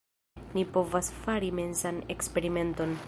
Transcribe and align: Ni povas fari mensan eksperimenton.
Ni 0.55 0.63
povas 0.77 1.11
fari 1.25 1.51
mensan 1.59 2.01
eksperimenton. 2.17 2.99